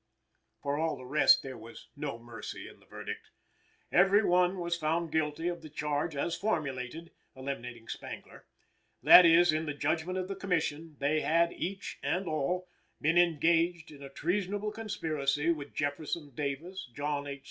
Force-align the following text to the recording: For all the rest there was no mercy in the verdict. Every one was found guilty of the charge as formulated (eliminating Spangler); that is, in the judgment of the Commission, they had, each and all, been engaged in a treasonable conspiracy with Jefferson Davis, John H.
For 0.63 0.79
all 0.79 0.97
the 0.97 1.05
rest 1.05 1.43
there 1.43 1.59
was 1.59 1.89
no 1.95 2.17
mercy 2.17 2.67
in 2.67 2.79
the 2.79 2.87
verdict. 2.87 3.29
Every 3.91 4.25
one 4.25 4.57
was 4.57 4.75
found 4.75 5.11
guilty 5.11 5.47
of 5.47 5.61
the 5.61 5.69
charge 5.69 6.15
as 6.15 6.35
formulated 6.35 7.11
(eliminating 7.35 7.87
Spangler); 7.87 8.47
that 9.03 9.27
is, 9.27 9.53
in 9.53 9.67
the 9.67 9.75
judgment 9.75 10.17
of 10.17 10.27
the 10.27 10.35
Commission, 10.35 10.95
they 10.97 11.19
had, 11.21 11.53
each 11.53 11.99
and 12.01 12.27
all, 12.27 12.67
been 12.99 13.19
engaged 13.19 13.91
in 13.91 14.01
a 14.01 14.09
treasonable 14.09 14.71
conspiracy 14.71 15.51
with 15.51 15.75
Jefferson 15.75 16.31
Davis, 16.33 16.89
John 16.91 17.27
H. 17.27 17.39